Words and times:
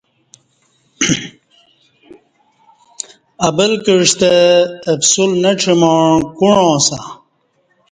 ابل 3.47 3.71
کعستہ 3.85 4.31
اپسول 4.93 5.31
نہ 5.43 5.51
چماع 5.61 6.05
کوعاں 6.37 6.75
سہ 6.85 6.99